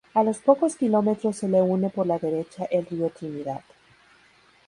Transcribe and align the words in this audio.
A 0.15 0.23
los 0.23 0.39
pocos 0.39 0.77
kilómetros 0.77 1.35
se 1.35 1.47
le 1.47 1.61
une 1.61 1.91
por 1.91 2.07
la 2.07 2.17
derecha 2.17 2.65
el 2.65 2.87
río 2.87 3.11
Trinidad. 3.11 3.61